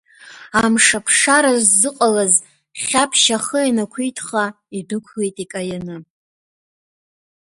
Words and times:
Амшаԥ 0.63 1.05
шара 1.19 1.51
ззыҟалаз 1.63 2.33
Хьаԥшь 2.83 3.27
ахы 3.37 3.59
ианақәиҭха, 3.65 4.45
идәықәлеит 4.77 5.35
икаианы. 5.43 5.95